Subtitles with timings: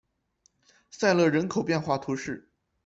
[0.89, 2.49] 塞勒人口变化图示